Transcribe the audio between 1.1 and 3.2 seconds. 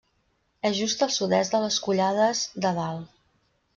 sud-est de les Collades de Dalt.